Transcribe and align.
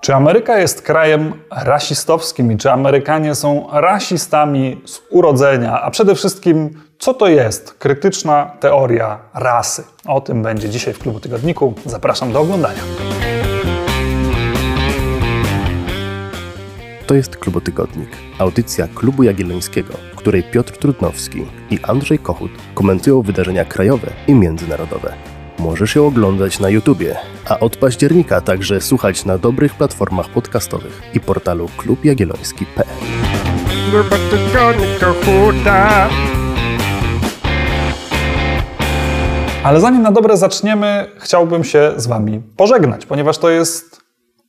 Czy 0.00 0.14
Ameryka 0.14 0.58
jest 0.58 0.82
krajem 0.82 1.32
rasistowskim 1.50 2.52
i 2.52 2.56
czy 2.56 2.70
Amerykanie 2.70 3.34
są 3.34 3.68
rasistami 3.72 4.80
z 4.84 5.00
urodzenia? 5.10 5.80
A 5.82 5.90
przede 5.90 6.14
wszystkim, 6.14 6.82
co 6.98 7.14
to 7.14 7.28
jest 7.28 7.74
krytyczna 7.74 8.50
teoria 8.60 9.18
rasy? 9.34 9.84
O 10.06 10.20
tym 10.20 10.42
będzie 10.42 10.68
dzisiaj 10.68 10.94
w 10.94 10.98
Klubu 10.98 11.20
Tygodniku. 11.20 11.74
Zapraszam 11.86 12.32
do 12.32 12.40
oglądania. 12.40 12.80
To 17.06 17.14
jest 17.14 17.36
Klubotygodnik, 17.36 18.08
audycja 18.38 18.88
Klubu 18.94 19.22
Jagiellońskiego, 19.22 19.94
w 20.12 20.16
której 20.16 20.42
Piotr 20.42 20.76
Trudnowski 20.78 21.46
i 21.70 21.78
Andrzej 21.82 22.18
Kochut 22.18 22.50
komentują 22.74 23.22
wydarzenia 23.22 23.64
krajowe 23.64 24.10
i 24.26 24.34
międzynarodowe. 24.34 25.29
Możesz 25.60 25.94
ją 25.94 26.06
oglądać 26.06 26.60
na 26.60 26.68
YouTubie, 26.68 27.16
a 27.48 27.58
od 27.58 27.76
października 27.76 28.40
także 28.40 28.80
słuchać 28.80 29.24
na 29.24 29.38
dobrych 29.38 29.74
platformach 29.74 30.28
podcastowych 30.28 31.02
i 31.14 31.20
portalu 31.20 31.68
klubjagielloński.pl. 31.76 32.86
Ale 39.64 39.80
zanim 39.80 40.02
na 40.02 40.12
dobre 40.12 40.36
zaczniemy, 40.36 41.06
chciałbym 41.18 41.64
się 41.64 41.92
z 41.96 42.06
Wami 42.06 42.42
pożegnać, 42.56 43.06
ponieważ 43.06 43.38
to 43.38 43.50
jest 43.50 44.00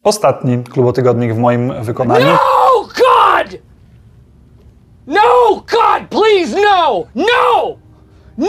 ostatni 0.04 0.64
klubotygodnik 0.64 1.34
w 1.34 1.38
moim 1.38 1.84
wykonaniu. 1.84 2.26
No, 2.26 2.40
God! 2.84 3.62
No, 5.08 5.56
God, 5.56 6.10
please, 6.10 6.62
no! 6.62 7.04
No! 7.16 7.78
No! 8.38 8.48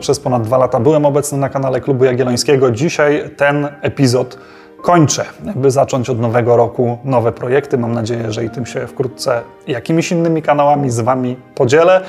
Przez 0.00 0.20
ponad 0.20 0.42
dwa 0.42 0.58
lata 0.58 0.80
byłem 0.80 1.06
obecny 1.06 1.38
na 1.38 1.48
kanale 1.48 1.80
Klubu 1.80 2.04
Jagiellońskiego. 2.04 2.70
Dzisiaj 2.70 3.30
ten 3.36 3.68
epizod 3.82 4.38
kończę, 4.82 5.24
by 5.54 5.70
zacząć 5.70 6.10
od 6.10 6.20
nowego 6.20 6.56
roku 6.56 6.98
nowe 7.04 7.32
projekty. 7.32 7.78
Mam 7.78 7.92
nadzieję, 7.92 8.32
że 8.32 8.44
i 8.44 8.50
tym 8.50 8.66
się 8.66 8.86
wkrótce 8.86 9.40
jakimiś 9.66 10.12
innymi 10.12 10.42
kanałami 10.42 10.90
z 10.90 11.00
Wami 11.00 11.36
podzielę. 11.54 12.00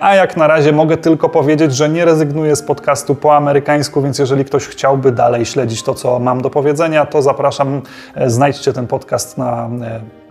A 0.00 0.14
jak 0.14 0.36
na 0.36 0.46
razie 0.46 0.72
mogę 0.72 0.96
tylko 0.96 1.28
powiedzieć, 1.28 1.74
że 1.74 1.88
nie 1.88 2.04
rezygnuję 2.04 2.56
z 2.56 2.62
podcastu 2.62 3.14
po 3.14 3.36
amerykańsku, 3.36 4.02
więc 4.02 4.18
jeżeli 4.18 4.44
ktoś 4.44 4.66
chciałby 4.66 5.12
dalej 5.12 5.46
śledzić 5.46 5.82
to, 5.82 5.94
co 5.94 6.18
mam 6.18 6.42
do 6.42 6.50
powiedzenia, 6.50 7.06
to 7.06 7.22
zapraszam, 7.22 7.82
znajdźcie 8.26 8.72
ten 8.72 8.86
podcast 8.86 9.38
na 9.38 9.68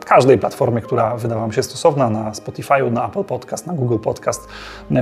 każdej 0.06 0.38
platformie, 0.38 0.82
która 0.82 1.18
wydawa 1.18 1.42
Wam 1.42 1.52
się 1.52 1.64
stosowna, 1.64 2.10
na 2.10 2.32
Spotify'u, 2.32 2.92
na 2.92 3.08
Apple 3.08 3.24
Podcast, 3.24 3.68
na 3.68 3.74
Google 3.74 3.98
Podcast. 3.98 4.48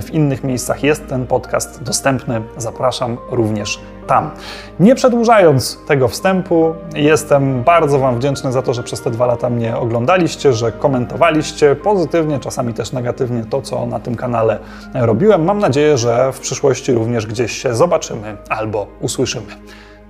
W 0.01 0.11
innych 0.11 0.43
miejscach 0.43 0.83
jest 0.83 1.07
ten 1.07 1.27
podcast 1.27 1.83
dostępny. 1.83 2.41
Zapraszam 2.57 3.17
również 3.31 3.79
tam. 4.07 4.31
Nie 4.79 4.95
przedłużając 4.95 5.79
tego 5.87 6.07
wstępu, 6.07 6.73
jestem 6.95 7.63
bardzo 7.63 7.99
Wam 7.99 8.15
wdzięczny 8.15 8.51
za 8.51 8.61
to, 8.61 8.73
że 8.73 8.83
przez 8.83 9.01
te 9.01 9.11
dwa 9.11 9.25
lata 9.25 9.49
mnie 9.49 9.77
oglądaliście, 9.77 10.53
że 10.53 10.71
komentowaliście 10.71 11.75
pozytywnie, 11.75 12.39
czasami 12.39 12.73
też 12.73 12.91
negatywnie 12.91 13.45
to, 13.49 13.61
co 13.61 13.85
na 13.85 13.99
tym 13.99 14.15
kanale 14.15 14.59
robiłem. 14.93 15.43
Mam 15.43 15.59
nadzieję, 15.59 15.97
że 15.97 16.33
w 16.33 16.39
przyszłości 16.39 16.93
również 16.93 17.25
gdzieś 17.25 17.57
się 17.57 17.75
zobaczymy 17.75 18.37
albo 18.49 18.87
usłyszymy. 19.01 19.51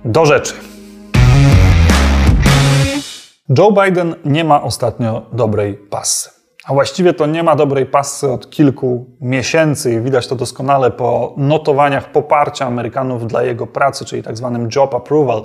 Do 0.04 0.26
rzeczy. 0.26 0.54
Joe 3.58 3.72
Biden 3.72 4.14
nie 4.24 4.44
ma 4.44 4.62
ostatnio 4.62 5.22
dobrej 5.32 5.74
pasy. 5.74 6.30
A 6.64 6.74
właściwie 6.74 7.14
to 7.14 7.26
nie 7.26 7.42
ma 7.42 7.56
dobrej 7.56 7.86
pasy 7.86 8.30
od 8.30 8.50
kilku 8.50 9.06
miesięcy 9.20 9.92
i 9.92 10.00
widać 10.00 10.26
to 10.26 10.36
doskonale 10.36 10.90
po 10.90 11.34
notowaniach 11.36 12.12
poparcia 12.12 12.66
Amerykanów 12.66 13.26
dla 13.26 13.42
jego 13.42 13.66
pracy, 13.66 14.04
czyli 14.04 14.22
tak 14.22 14.36
zwanym 14.36 14.68
job 14.76 14.94
approval. 14.94 15.42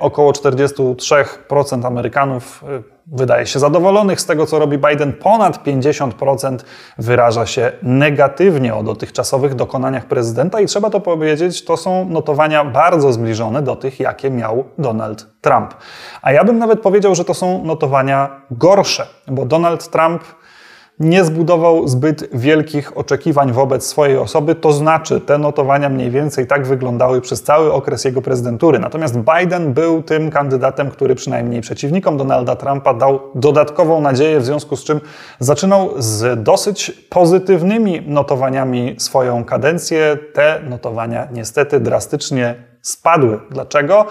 Około 0.00 0.32
43% 0.32 1.86
Amerykanów 1.86 2.64
wydaje 3.12 3.46
się 3.46 3.58
zadowolonych 3.58 4.20
z 4.20 4.26
tego, 4.26 4.46
co 4.46 4.58
robi 4.58 4.78
Biden. 4.78 5.12
Ponad 5.12 5.64
50% 5.64 6.58
wyraża 6.98 7.46
się 7.46 7.72
negatywnie 7.82 8.74
o 8.74 8.82
dotychczasowych 8.82 9.54
dokonaniach 9.54 10.06
prezydenta 10.06 10.60
i 10.60 10.66
trzeba 10.66 10.90
to 10.90 11.00
powiedzieć, 11.00 11.64
to 11.64 11.76
są 11.76 12.08
notowania 12.08 12.64
bardzo 12.64 13.12
zbliżone 13.12 13.62
do 13.62 13.76
tych, 13.76 14.00
jakie 14.00 14.30
miał 14.30 14.64
Donald 14.78 15.26
Trump. 15.40 15.74
A 16.22 16.32
ja 16.32 16.44
bym 16.44 16.58
nawet 16.58 16.80
powiedział, 16.80 17.14
że 17.14 17.24
to 17.24 17.34
są 17.34 17.64
notowania 17.64 18.40
gorsze, 18.50 19.06
bo 19.26 19.46
Donald 19.46 19.88
Trump 19.88 20.22
nie 21.00 21.24
zbudował 21.24 21.88
zbyt 21.88 22.28
wielkich 22.32 22.98
oczekiwań 22.98 23.52
wobec 23.52 23.86
swojej 23.86 24.18
osoby, 24.18 24.54
to 24.54 24.72
znaczy 24.72 25.20
te 25.20 25.38
notowania 25.38 25.88
mniej 25.88 26.10
więcej 26.10 26.46
tak 26.46 26.66
wyglądały 26.66 27.20
przez 27.20 27.42
cały 27.42 27.72
okres 27.72 28.04
jego 28.04 28.22
prezydentury. 28.22 28.78
Natomiast 28.78 29.14
Biden 29.16 29.72
był 29.72 30.02
tym 30.02 30.30
kandydatem, 30.30 30.90
który 30.90 31.14
przynajmniej 31.14 31.60
przeciwnikom 31.60 32.16
Donalda 32.16 32.56
Trumpa 32.56 32.94
dał 32.94 33.20
dodatkową 33.34 34.00
nadzieję, 34.00 34.40
w 34.40 34.44
związku 34.44 34.76
z 34.76 34.84
czym 34.84 35.00
zaczynał 35.38 35.90
z 35.98 36.42
dosyć 36.42 36.90
pozytywnymi 36.90 38.02
notowaniami 38.06 38.94
swoją 38.98 39.44
kadencję. 39.44 40.18
Te 40.32 40.60
notowania 40.68 41.28
niestety 41.32 41.80
drastycznie 41.80 42.69
spadły. 42.82 43.38
Dlaczego? 43.50 44.06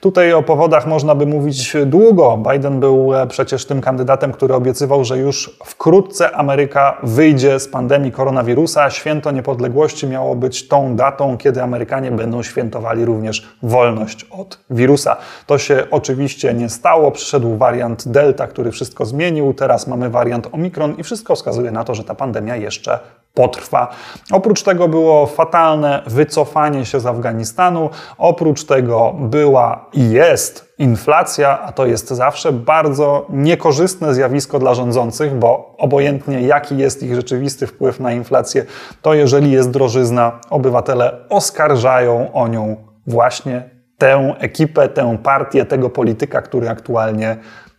Tutaj 0.00 0.32
o 0.32 0.42
powodach 0.42 0.86
można 0.86 1.14
by 1.14 1.26
mówić 1.26 1.76
długo. 1.86 2.42
Biden 2.52 2.80
był 2.80 3.14
e, 3.14 3.26
przecież 3.26 3.66
tym 3.66 3.80
kandydatem, 3.80 4.32
który 4.32 4.54
obiecywał, 4.54 5.04
że 5.04 5.18
już 5.18 5.58
wkrótce 5.64 6.36
Ameryka 6.36 6.98
wyjdzie 7.02 7.60
z 7.60 7.68
pandemii 7.68 8.12
koronawirusa. 8.12 8.90
Święto 8.90 9.30
Niepodległości 9.30 10.06
miało 10.06 10.34
być 10.34 10.68
tą 10.68 10.96
datą, 10.96 11.36
kiedy 11.38 11.62
Amerykanie 11.62 12.10
będą 12.10 12.42
świętowali 12.42 13.04
również 13.04 13.48
wolność 13.62 14.26
od 14.30 14.58
wirusa. 14.70 15.16
To 15.46 15.58
się 15.58 15.86
oczywiście 15.90 16.54
nie 16.54 16.68
stało. 16.68 17.10
Przyszedł 17.10 17.56
wariant 17.56 18.08
Delta, 18.08 18.46
który 18.46 18.70
wszystko 18.70 19.04
zmienił. 19.04 19.54
Teraz 19.54 19.86
mamy 19.86 20.10
wariant 20.10 20.48
Omikron 20.52 20.94
i 20.98 21.02
wszystko 21.02 21.34
wskazuje 21.34 21.70
na 21.70 21.84
to, 21.84 21.94
że 21.94 22.04
ta 22.04 22.14
pandemia 22.14 22.56
jeszcze 22.56 22.98
potrwa. 23.34 23.88
Oprócz 24.32 24.62
tego 24.62 24.88
było 24.88 25.26
fatalne 25.26 26.02
wycofanie 26.06 26.86
się 26.86 27.00
z 27.00 27.06
Afganistanu, 27.06 27.90
oprócz 28.18 28.64
tego 28.64 29.14
była 29.18 29.86
i 29.92 30.10
jest 30.10 30.74
inflacja, 30.78 31.60
a 31.60 31.72
to 31.72 31.86
jest 31.86 32.08
zawsze 32.08 32.52
bardzo 32.52 33.26
niekorzystne 33.30 34.14
zjawisko 34.14 34.58
dla 34.58 34.74
rządzących, 34.74 35.34
bo 35.34 35.74
obojętnie 35.78 36.40
jaki 36.40 36.78
jest 36.78 37.02
ich 37.02 37.14
rzeczywisty 37.14 37.66
wpływ 37.66 38.00
na 38.00 38.12
inflację, 38.12 38.64
to 39.02 39.14
jeżeli 39.14 39.50
jest 39.50 39.70
drożyzna, 39.70 40.40
obywatele 40.50 41.28
oskarżają 41.28 42.32
o 42.32 42.48
nią 42.48 42.76
właśnie 43.06 43.70
tę 43.98 44.34
ekipę, 44.38 44.88
tę 44.88 45.18
partię, 45.22 45.64
tego 45.64 45.90
polityka, 45.90 46.42
który 46.42 46.68
aktualnie 46.68 47.36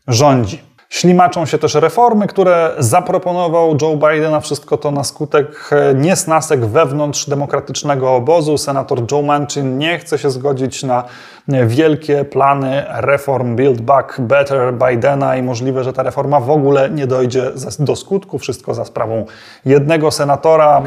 rządzi. 0.08 0.75
Ślimaczą 0.90 1.46
się 1.46 1.58
też 1.58 1.76
reformy, 1.76 2.28
które 2.28 2.72
zaproponował 2.80 3.78
Joe 3.82 3.96
Biden, 3.96 4.34
a 4.34 4.40
wszystko 4.40 4.78
to 4.78 4.92
na 4.92 5.04
skutek 5.04 5.70
e, 5.72 5.94
niesnasek 5.94 6.66
wewnątrz 6.66 7.30
demokratycznego 7.30 8.16
obozu. 8.16 8.58
Senator 8.58 9.02
Joe 9.12 9.22
Manchin 9.22 9.78
nie 9.78 10.00
chce 10.00 10.18
się 10.18 10.30
zgodzić 10.30 10.84
na 10.84 11.04
wielkie 11.48 12.26
plany 12.26 12.86
reform 12.90 13.56
Build 13.56 13.82
Back 13.82 14.22
Better 14.22 14.74
Bidena 14.74 15.36
i 15.36 15.44
możliwe, 15.44 15.84
że 15.84 15.94
ta 15.94 16.04
reforma 16.04 16.40
w 16.40 16.50
ogóle 16.50 16.90
nie 16.90 17.08
dojdzie 17.08 17.52
do 17.80 17.96
skutku. 17.96 18.40
Wszystko 18.40 18.74
za 18.74 18.86
sprawą 18.86 19.26
jednego 19.66 20.12
senatora. 20.12 20.82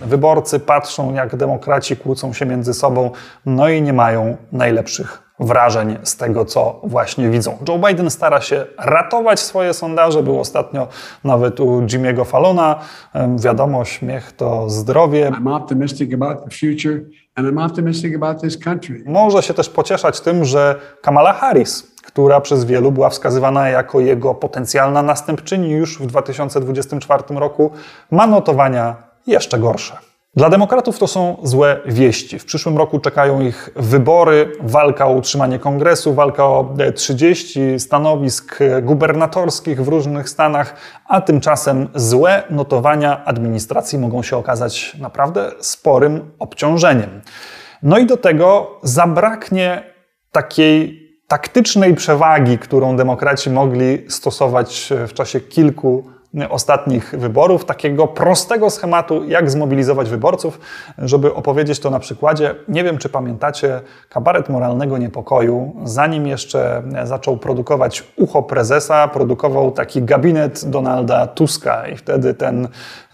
Wyborcy 0.00 0.60
patrzą, 0.60 1.14
jak 1.14 1.36
demokraci 1.36 1.96
kłócą 1.96 2.32
się 2.32 2.46
między 2.46 2.74
sobą, 2.74 3.10
no 3.46 3.68
i 3.68 3.82
nie 3.82 3.92
mają 3.92 4.36
najlepszych 4.52 5.26
wrażeń 5.40 5.98
z 6.02 6.16
tego, 6.16 6.44
co 6.44 6.80
właśnie 6.84 7.30
widzą. 7.30 7.58
Joe 7.68 7.78
Biden 7.78 8.10
stara 8.10 8.40
się 8.40 8.66
ratować 8.78 9.40
swoje 9.40 9.74
sondaże. 9.74 10.22
Był 10.22 10.40
ostatnio 10.40 10.88
nawet 11.24 11.60
u 11.60 11.82
Jimmy'ego 11.82 12.24
Fallona. 12.26 12.78
Wiadomo, 13.36 13.84
śmiech 13.84 14.32
to 14.32 14.70
zdrowie. 14.70 15.30
Może 19.06 19.42
się 19.42 19.54
też 19.54 19.68
pocieszać 19.68 20.20
tym, 20.20 20.44
że 20.44 20.80
Kamala 21.02 21.32
Harris 21.32 21.96
która 22.06 22.40
przez 22.40 22.64
wielu 22.64 22.92
była 22.92 23.10
wskazywana 23.10 23.68
jako 23.68 24.00
jego 24.00 24.34
potencjalna 24.34 25.02
następczyni 25.02 25.70
już 25.70 25.98
w 25.98 26.06
2024 26.06 27.22
roku, 27.28 27.70
ma 28.10 28.26
notowania 28.26 28.96
jeszcze 29.26 29.58
gorsze. 29.58 29.96
Dla 30.36 30.50
demokratów 30.50 30.98
to 30.98 31.06
są 31.06 31.36
złe 31.42 31.80
wieści. 31.86 32.38
W 32.38 32.44
przyszłym 32.44 32.78
roku 32.78 32.98
czekają 32.98 33.40
ich 33.40 33.70
wybory, 33.76 34.52
walka 34.60 35.06
o 35.06 35.12
utrzymanie 35.12 35.58
kongresu, 35.58 36.14
walka 36.14 36.44
o 36.44 36.74
30 36.94 37.60
e, 37.60 37.78
stanowisk 37.78 38.62
e, 38.62 38.82
gubernatorskich 38.82 39.84
w 39.84 39.88
różnych 39.88 40.28
stanach, 40.28 40.76
a 41.06 41.20
tymczasem 41.20 41.88
złe 41.94 42.42
notowania 42.50 43.24
administracji 43.24 43.98
mogą 43.98 44.22
się 44.22 44.36
okazać 44.36 44.96
naprawdę 45.00 45.52
sporym 45.60 46.30
obciążeniem. 46.38 47.20
No 47.82 47.98
i 47.98 48.06
do 48.06 48.16
tego 48.16 48.78
zabraknie 48.82 49.82
takiej 50.32 51.06
taktycznej 51.28 51.94
przewagi, 51.94 52.58
którą 52.58 52.96
demokraci 52.96 53.50
mogli 53.50 54.10
stosować 54.10 54.92
e, 54.92 55.06
w 55.06 55.14
czasie 55.14 55.40
kilku 55.40 56.15
ostatnich 56.50 57.14
wyborów, 57.18 57.64
takiego 57.64 58.06
prostego 58.06 58.70
schematu, 58.70 59.24
jak 59.24 59.50
zmobilizować 59.50 60.08
wyborców. 60.08 60.60
Żeby 60.98 61.34
opowiedzieć 61.34 61.80
to 61.80 61.90
na 61.90 61.98
przykładzie, 61.98 62.54
nie 62.68 62.84
wiem 62.84 62.98
czy 62.98 63.08
pamiętacie 63.08 63.80
kabaret 64.08 64.48
moralnego 64.48 64.98
niepokoju, 64.98 65.76
zanim 65.84 66.26
jeszcze 66.26 66.82
zaczął 67.04 67.36
produkować 67.36 68.04
ucho 68.16 68.42
prezesa, 68.42 69.08
produkował 69.08 69.72
taki 69.72 70.02
gabinet 70.02 70.64
Donalda 70.70 71.26
Tuska 71.26 71.88
i 71.88 71.96
wtedy 71.96 72.34
ten 72.34 72.68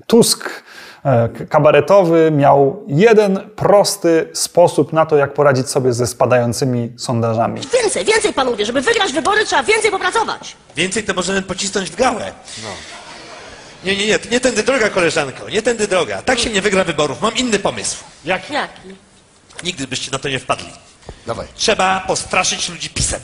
Tusk 0.06 0.62
e, 1.04 1.28
kabaretowy 1.28 2.30
miał 2.30 2.84
jeden 2.86 3.40
prosty 3.56 4.30
sposób 4.32 4.92
na 4.92 5.06
to, 5.06 5.16
jak 5.16 5.34
poradzić 5.34 5.68
sobie 5.68 5.92
ze 5.92 6.06
spadającymi 6.06 6.92
sondażami. 6.96 7.60
Więcej, 7.82 8.04
więcej 8.04 8.32
pan 8.32 8.50
mówi, 8.50 8.64
żeby 8.64 8.80
wygrać 8.80 9.12
wybory 9.12 9.44
trzeba 9.44 9.62
więcej 9.62 9.90
popracować. 9.90 10.56
Więcej 10.76 11.04
to 11.04 11.14
możemy 11.14 11.42
pocisnąć 11.42 11.90
w 11.90 11.96
gałę. 11.96 12.32
Nie, 13.84 13.96
nie, 13.96 14.06
nie, 14.06 14.18
nie 14.30 14.40
tędy 14.40 14.62
droga, 14.62 14.90
koleżanko, 14.90 15.48
nie 15.48 15.62
tędy 15.62 15.88
droga. 15.88 16.22
Tak 16.22 16.38
się 16.38 16.50
nie 16.50 16.62
wygra 16.62 16.84
wyborów. 16.84 17.20
Mam 17.22 17.36
inny 17.36 17.58
pomysł. 17.58 17.96
Jaki? 18.24 18.52
Jaki? 18.52 18.80
Nigdy 19.64 19.86
byście 19.86 20.10
na 20.10 20.18
to 20.18 20.28
nie 20.28 20.38
wpadli. 20.38 20.68
Dawaj. 21.26 21.46
Trzeba 21.54 22.00
postraszyć 22.06 22.68
ludzi 22.68 22.90
pisem. 22.90 23.20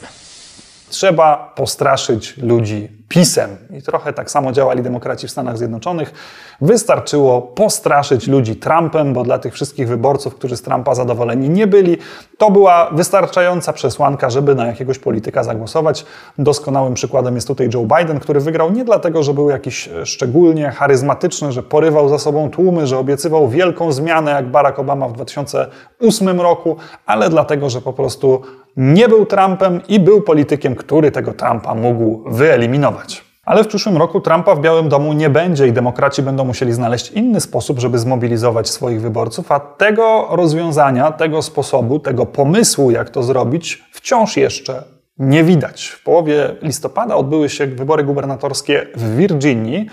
Trzeba 0.91 1.53
postraszyć 1.57 2.35
ludzi 2.37 2.89
pisem. 3.09 3.57
I 3.79 3.83
trochę 3.83 4.13
tak 4.13 4.31
samo 4.31 4.53
działali 4.53 4.83
demokraci 4.83 5.27
w 5.29 5.31
Stanach 5.31 5.59
Zjednoczonych. 5.59 6.13
Wystarczyło 6.61 7.43
postraszyć 7.43 8.27
ludzi 8.27 8.57
Trumpem, 8.57 9.13
bo 9.13 9.25
dla 9.25 9.39
tych 9.39 9.55
wszystkich 9.55 9.89
wyborców, 9.89 10.35
którzy 10.35 10.57
z 10.57 10.63
Trumpa 10.63 10.95
zadowoleni 10.95 11.49
nie 11.51 11.67
byli, 11.67 11.99
to 12.39 12.51
była 12.51 12.91
wystarczająca 12.91 13.73
przesłanka, 13.73 14.31
żeby 14.31 14.55
na 14.55 14.67
jakiegoś 14.67 14.99
polityka 14.99 15.45
zagłosować. 15.45 16.05
Doskonałym 16.39 16.95
przykładem 16.95 17.35
jest 17.35 17.47
tutaj 17.47 17.69
Joe 17.75 17.87
Biden, 17.99 18.21
który 18.21 18.41
wygrał 18.41 18.71
nie 18.71 18.85
dlatego, 18.85 19.23
że 19.23 19.35
był 19.35 19.51
jakiś 19.51 19.89
szczególnie 20.05 20.71
charyzmatyczny, 20.71 21.53
że 21.53 21.63
porywał 21.63 22.09
za 22.09 22.19
sobą 22.19 22.51
tłumy, 22.51 22.87
że 22.87 22.99
obiecywał 22.99 23.49
wielką 23.49 23.93
zmianę 23.93 24.31
jak 24.31 24.51
Barack 24.51 24.79
Obama 24.79 25.09
w 25.09 25.13
2008 25.13 26.41
roku, 26.41 26.77
ale 27.07 27.31
dlatego, 27.31 27.71
że 27.71 27.81
po 27.81 27.93
prostu 27.93 28.43
nie 28.77 29.09
był 29.09 29.27
Trumpem 29.27 29.81
i 29.89 30.01
był 30.01 30.23
politykiem, 30.23 30.75
który 30.75 31.11
tego 31.11 31.33
Trumpa 31.33 31.75
mógł 31.75 32.31
wyeliminować. 32.31 32.98
Ale 33.45 33.65
w 33.65 33.69
przyszłym 33.69 33.97
roku 33.97 34.21
Trumpa 34.21 34.55
w 34.55 34.61
Białym 34.61 34.89
Domu 34.89 35.13
nie 35.13 35.31
będzie 35.31 35.67
i 35.67 35.73
demokraci 35.73 36.23
będą 36.23 36.45
musieli 36.45 36.73
znaleźć 36.73 37.11
inny 37.11 37.41
sposób, 37.41 37.79
żeby 37.79 37.99
zmobilizować 37.99 38.71
swoich 38.71 39.01
wyborców, 39.01 39.53
a 39.53 39.61
tego 39.61 40.27
rozwiązania, 40.31 41.13
tego 41.13 41.43
sposobu, 41.43 41.99
tego 41.99 42.27
pomysłu, 42.27 42.91
jak 42.91 43.11
to 43.11 43.23
zrobić, 43.23 43.85
wciąż 43.93 44.37
jeszcze 44.37 44.83
nie 45.19 45.45
widać. 45.45 45.87
W 45.87 46.03
połowie 46.03 46.57
listopada 46.63 47.17
odbyły 47.17 47.49
się 47.49 47.67
wybory 47.67 48.05
gubernatorskie 48.05 48.87
w 48.95 49.17
Virginii 49.17 49.87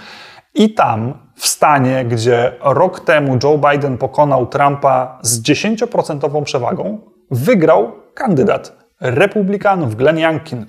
i 0.54 0.74
tam, 0.74 1.14
w 1.36 1.48
stanie, 1.48 2.06
gdzie 2.06 2.52
rok 2.62 3.00
temu 3.00 3.38
Joe 3.44 3.58
Biden 3.58 3.98
pokonał 3.98 4.48
Trumpa 4.48 5.20
z 5.22 5.42
10% 5.42 6.44
przewagą, 6.44 7.00
wygrał 7.32 7.92
kandydat 8.14 8.86
republikanów, 9.00 9.96
Glenn 9.96 10.20
Youngkin. 10.20 10.66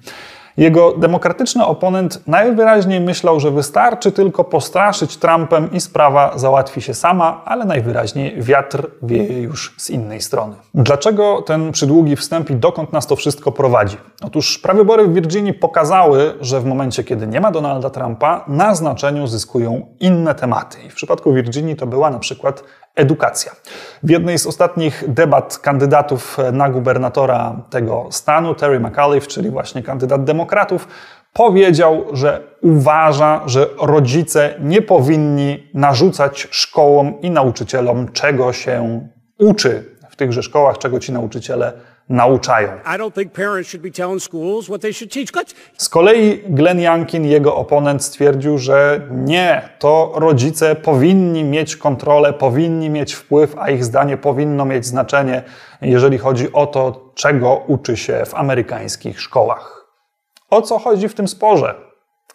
Jego 0.56 0.92
demokratyczny 0.92 1.66
oponent 1.66 2.26
najwyraźniej 2.26 3.00
myślał, 3.00 3.40
że 3.40 3.50
wystarczy 3.50 4.12
tylko 4.12 4.44
postraszyć 4.44 5.16
Trumpem 5.16 5.72
i 5.72 5.80
sprawa 5.80 6.38
załatwi 6.38 6.82
się 6.82 6.94
sama, 6.94 7.42
ale 7.44 7.64
najwyraźniej 7.64 8.42
wiatr 8.42 8.90
wieje 9.02 9.42
już 9.42 9.74
z 9.78 9.90
innej 9.90 10.20
strony. 10.20 10.56
Dlaczego 10.74 11.42
ten 11.42 11.72
przydługi 11.72 12.16
wstęp 12.16 12.50
i 12.50 12.54
dokąd 12.54 12.92
nas 12.92 13.06
to 13.06 13.16
wszystko 13.16 13.52
prowadzi? 13.52 13.96
Otóż 14.22 14.58
prawybory 14.58 15.06
w 15.06 15.14
Virginii 15.14 15.54
pokazały, 15.54 16.34
że 16.40 16.60
w 16.60 16.64
momencie, 16.64 17.04
kiedy 17.04 17.26
nie 17.26 17.40
ma 17.40 17.50
Donalda 17.50 17.90
Trumpa, 17.90 18.44
na 18.48 18.74
znaczeniu 18.74 19.26
zyskują 19.26 19.86
inne 20.00 20.34
tematy. 20.34 20.78
I 20.86 20.90
w 20.90 20.94
przypadku 20.94 21.32
Virginii 21.32 21.76
to 21.76 21.86
była 21.86 22.10
na 22.10 22.18
przykład 22.18 22.62
edukacja. 22.96 23.52
W 24.02 24.10
jednej 24.10 24.38
z 24.38 24.46
ostatnich 24.46 25.04
debat 25.08 25.58
kandydatów 25.58 26.36
na 26.52 26.70
gubernatora 26.70 27.56
tego 27.70 28.06
stanu, 28.10 28.54
Terry 28.54 28.80
McAuliffe, 28.80 29.28
czyli 29.28 29.50
właśnie 29.50 29.82
kandydat 29.82 30.24
demokratów, 30.24 30.88
powiedział, 31.32 32.04
że 32.12 32.40
uważa, 32.62 33.42
że 33.46 33.66
rodzice 33.80 34.54
nie 34.60 34.82
powinni 34.82 35.70
narzucać 35.74 36.48
szkołom 36.50 37.20
i 37.20 37.30
nauczycielom, 37.30 38.12
czego 38.12 38.52
się 38.52 39.00
uczy 39.38 39.84
w 40.10 40.16
tychże 40.16 40.42
szkołach, 40.42 40.78
czego 40.78 41.00
ci 41.00 41.12
nauczyciele 41.12 41.72
nauczają. 42.08 42.68
Z 45.76 45.88
kolei 45.88 46.42
Glenn 46.48 46.80
Youngkin, 46.80 47.24
jego 47.24 47.56
oponent, 47.56 48.04
stwierdził, 48.04 48.58
że 48.58 49.00
nie, 49.10 49.68
to 49.78 50.12
rodzice 50.14 50.74
powinni 50.76 51.44
mieć 51.44 51.76
kontrolę, 51.76 52.32
powinni 52.32 52.90
mieć 52.90 53.14
wpływ, 53.14 53.54
a 53.58 53.70
ich 53.70 53.84
zdanie 53.84 54.16
powinno 54.16 54.64
mieć 54.64 54.86
znaczenie, 54.86 55.42
jeżeli 55.80 56.18
chodzi 56.18 56.52
o 56.52 56.66
to, 56.66 57.10
czego 57.14 57.64
uczy 57.66 57.96
się 57.96 58.24
w 58.26 58.34
amerykańskich 58.34 59.20
szkołach. 59.20 59.86
O 60.50 60.62
co 60.62 60.78
chodzi 60.78 61.08
w 61.08 61.14
tym 61.14 61.28
sporze? 61.28 61.74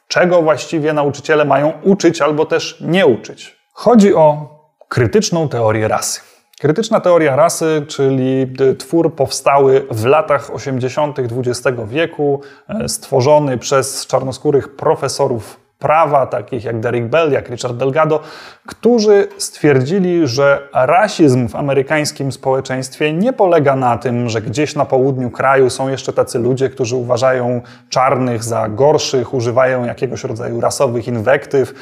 Czego 0.07 0.41
właściwie 0.41 0.94
nauczyciele 0.94 1.45
mają 1.45 1.73
uczyć 1.83 2.21
albo 2.21 2.45
też 2.45 2.77
nie 2.81 3.06
uczyć? 3.06 3.56
Chodzi 3.73 4.15
o 4.15 4.47
krytyczną 4.88 5.50
teorię 5.50 5.88
rasy. 5.88 6.31
Krytyczna 6.61 6.99
teoria 6.99 7.35
rasy, 7.35 7.85
czyli 7.87 8.47
twór 8.79 9.15
powstały 9.15 9.87
w 9.91 10.05
latach 10.05 10.55
80. 10.55 11.17
XX 11.19 11.79
wieku, 11.87 12.41
e, 12.67 12.89
stworzony 12.89 13.57
przez 13.57 14.07
czarnoskórych 14.07 14.75
profesorów 14.75 15.60
prawa, 15.81 16.25
takich 16.25 16.63
jak 16.63 16.80
Derek 16.80 17.07
Bell, 17.07 17.31
jak 17.31 17.50
Richard 17.50 17.75
Delgado, 17.75 18.19
którzy 18.66 19.28
stwierdzili, 19.38 20.28
że 20.28 20.69
rasizm 20.74 21.48
w 21.48 21.56
amerykańskim 21.56 22.31
społeczeństwie 22.31 23.13
nie 23.13 23.33
polega 23.33 23.75
na 23.75 23.98
tym, 23.98 24.30
że 24.30 24.42
gdzieś 24.42 24.75
na 24.75 24.86
południu 24.86 25.31
kraju 25.31 25.69
są 25.69 25.89
jeszcze 25.89 26.13
tacy 26.13 26.39
ludzie, 26.39 26.69
którzy 26.69 26.95
uważają 26.95 27.62
czarnych 27.89 28.44
za 28.44 28.69
gorszych, 28.69 29.33
używają 29.33 29.86
jakiegoś 29.86 30.24
rodzaju 30.24 30.62
rasowych 30.62 31.07
inwektyw, 31.07 31.74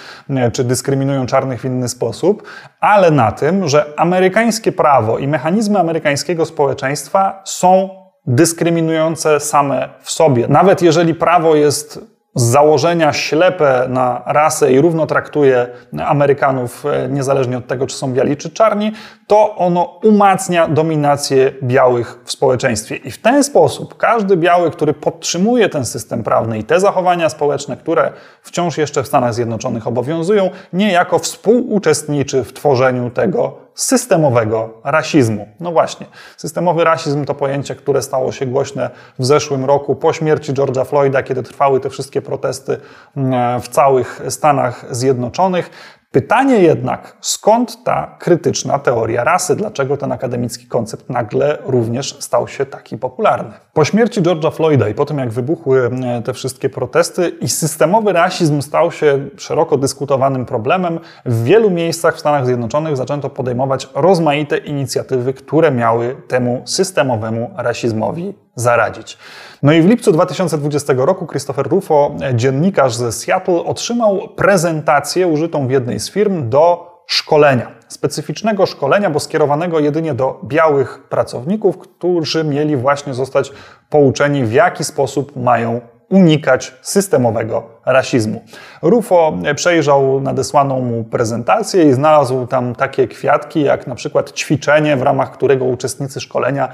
czy 0.54 0.64
dyskryminują 0.64 1.26
czarnych 1.26 1.62
w 1.62 1.66
inny 1.66 1.90
sposób, 1.90 2.44
ale 2.80 3.12
na 3.12 3.32
tym, 3.32 3.68
że 3.68 3.86
amerykańskie 3.98 4.72
prawo 4.72 5.18
i 5.18 5.28
mechanizmy 5.28 5.80
amerykańskiego 5.80 6.46
społeczeństwa 6.46 7.42
są 7.46 7.90
dyskryminujące 8.28 9.40
same 9.40 9.90
w 10.02 10.12
sobie. 10.12 10.48
Nawet 10.48 10.82
jeżeli 10.82 11.16
prawo 11.16 11.56
jest 11.56 12.19
z 12.36 12.44
założenia 12.44 13.14
ślepe 13.14 13.86
na 13.90 14.24
rasę 14.26 14.72
i 14.72 14.82
równo 14.82 15.08
traktuje 15.08 15.68
Amerykanów 16.06 16.86
e, 16.86 17.10
niezależnie 17.10 17.58
od 17.58 17.68
tego, 17.68 17.88
czy 17.88 17.96
są 17.96 18.14
biali 18.14 18.38
czy 18.38 18.50
czarni, 18.50 18.92
to 19.28 19.56
ono 19.56 20.00
umacnia 20.04 20.68
dominację 20.68 21.52
białych 21.64 22.20
w 22.26 22.32
społeczeństwie. 22.32 22.96
I 22.96 23.12
w 23.12 23.22
ten 23.22 23.44
sposób 23.44 23.98
każdy 23.98 24.38
biały, 24.38 24.72
który 24.72 24.94
podtrzymuje 24.94 25.70
ten 25.70 25.86
system 25.86 26.24
prawny 26.24 26.60
i 26.60 26.64
te 26.64 26.80
zachowania 26.80 27.30
społeczne, 27.30 27.78
które 27.78 28.12
wciąż 28.42 28.78
jeszcze 28.78 29.04
w 29.04 29.08
Stanach 29.08 29.34
Zjednoczonych 29.34 29.88
obowiązują, 29.88 30.50
niejako 30.74 31.20
współuczestniczy 31.20 32.44
w 32.44 32.54
tworzeniu 32.54 33.10
tego 33.10 33.69
systemowego 33.80 34.82
rasizmu. 34.84 35.48
No 35.60 35.72
właśnie, 35.72 36.06
systemowy 36.38 36.84
rasizm 36.84 37.26
to 37.26 37.36
pojęcie, 37.36 37.76
które 37.76 38.02
stało 38.02 38.32
się 38.32 38.46
głośne 38.46 38.90
w 39.20 39.26
zeszłym 39.26 39.66
roku 39.66 39.96
po 39.96 40.14
śmierci 40.14 40.54
George'a 40.54 40.86
Floyda, 40.86 41.24
kiedy 41.24 41.44
trwały 41.44 41.80
te 41.80 41.90
wszystkie 41.90 42.22
protesty 42.22 42.78
mm, 43.18 43.62
w 43.62 43.68
całych 43.68 44.22
Stanach 44.30 44.86
Zjednoczonych. 44.92 45.70
Pytanie 46.12 46.56
jednak, 46.56 47.18
skąd 47.22 47.84
ta 47.84 48.16
krytyczna 48.20 48.80
teoria 48.80 49.24
rasy? 49.24 49.56
Dlaczego 49.56 49.98
ten 49.98 50.12
akademicki 50.12 50.68
koncept 50.68 51.10
nagle 51.10 51.58
również 51.66 52.18
stał 52.20 52.48
się 52.48 52.66
taki 52.66 52.98
popularny? 52.98 53.54
Po 53.74 53.86
śmierci 53.86 54.22
George'a 54.22 54.52
Floyda 54.52 54.90
i 54.90 54.94
po 54.94 55.06
tym, 55.06 55.18
jak 55.18 55.30
wybuchły 55.30 55.90
e, 56.04 56.22
te 56.22 56.34
wszystkie 56.34 56.70
protesty 56.70 57.30
i 57.30 57.48
systemowy 57.50 58.14
rasizm 58.14 58.62
stał 58.62 58.92
się 58.92 59.30
szeroko 59.38 59.78
dyskutowanym 59.78 60.46
problemem, 60.46 61.00
w 61.26 61.44
wielu 61.44 61.70
miejscach 61.70 62.16
w 62.16 62.20
Stanach 62.20 62.46
Zjednoczonych 62.46 62.98
zaczęto 62.98 63.30
podejmować 63.30 63.88
rozmaite 63.96 64.58
inicjatywy, 64.58 65.34
które 65.34 65.72
miały 65.72 66.16
temu 66.28 66.62
systemowemu 66.66 67.52
rasizmowi 67.58 68.34
zaradzić. 68.60 69.18
No 69.64 69.74
i 69.74 69.82
w 69.82 69.86
lipcu 69.86 70.12
2020 70.12 70.94
roku 70.98 71.28
Christopher 71.28 71.68
Rufo, 71.68 72.16
dziennikarz 72.34 72.96
ze 72.96 73.12
Seattle, 73.12 73.64
otrzymał 73.64 74.28
prezentację 74.36 75.28
użytą 75.28 75.68
w 75.68 75.72
jednej 75.72 76.00
z 76.00 76.10
firm 76.10 76.50
do 76.50 76.90
szkolenia. 77.08 77.72
Specyficznego 77.88 78.66
szkolenia, 78.66 79.10
bo 79.10 79.20
skierowanego 79.20 79.80
jedynie 79.80 80.14
do 80.14 80.40
białych 80.44 81.04
pracowników, 81.10 81.78
którzy 81.78 82.44
mieli 82.44 82.78
właśnie 82.78 83.14
zostać 83.14 83.52
pouczeni, 83.90 84.44
w 84.44 84.52
jaki 84.52 84.84
sposób 84.84 85.36
mają 85.36 85.82
unikać 86.10 86.74
systemowego 86.82 87.70
rasizmu. 87.86 88.42
Rufo 88.82 89.34
przejrzał 89.56 90.22
nadesłaną 90.22 90.82
mu 90.82 91.04
prezentację 91.04 91.84
i 91.84 91.94
znalazł 91.94 92.48
tam 92.48 92.76
takie 92.76 93.08
kwiatki, 93.08 93.62
jak 93.62 93.88
na 93.88 93.96
przykład 93.96 94.32
ćwiczenie, 94.32 94.98
w 94.98 95.02
ramach 95.02 95.32
którego 95.32 95.66
uczestnicy 95.66 96.22
szkolenia 96.22 96.70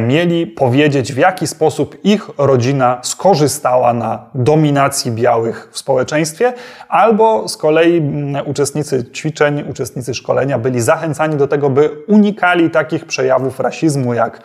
mieli 0.00 0.46
powiedzieć, 0.46 1.12
w 1.12 1.16
jaki 1.16 1.46
sposób 1.46 2.04
ich 2.04 2.30
rodzina 2.38 2.98
skorzystała 3.02 3.92
na 3.92 4.26
dominacji 4.34 5.12
białych 5.12 5.68
w 5.72 5.78
społeczeństwie, 5.78 6.52
albo 6.88 7.48
z 7.48 7.56
kolei 7.56 8.02
uczestnicy 8.46 9.10
ćwiczeń, 9.12 9.64
uczestnicy 9.70 10.14
szkolenia 10.14 10.58
byli 10.58 10.80
zachęcani 10.80 11.36
do 11.36 11.48
tego, 11.48 11.70
by 11.70 11.90
unikali 12.08 12.70
takich 12.70 13.04
przejawów 13.04 13.60
rasizmu 13.60 14.14
jak 14.14 14.42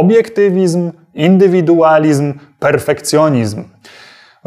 obiektywizm, 0.00 0.90
indywidualizm, 1.14 2.32
perfekcjonizm. 2.58 3.64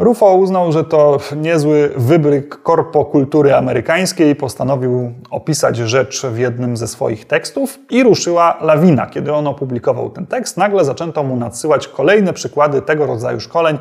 Rufo 0.00 0.34
uznał, 0.34 0.72
że 0.72 0.84
to 0.84 1.18
niezły 1.36 1.90
wybryk 1.96 2.62
korpokultury 2.62 3.54
amerykańskiej, 3.54 4.36
postanowił 4.36 5.12
opisać 5.30 5.76
rzecz 5.76 6.26
w 6.26 6.38
jednym 6.38 6.76
ze 6.76 6.88
swoich 6.88 7.26
tekstów 7.26 7.78
i 7.90 8.02
ruszyła 8.02 8.58
lawina. 8.60 9.06
Kiedy 9.06 9.32
on 9.32 9.46
opublikował 9.46 10.10
ten 10.10 10.26
tekst, 10.26 10.56
nagle 10.56 10.84
zaczęto 10.84 11.22
mu 11.22 11.36
nadsyłać 11.36 11.88
kolejne 11.88 12.32
przykłady 12.32 12.82
tego 12.82 13.06
rodzaju 13.06 13.40
szkoleń, 13.40 13.78